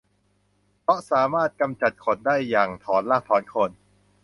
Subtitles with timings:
[0.81, 3.71] เพราะสามารถกำจัดขนได้อย่างถอนรากถอนโคน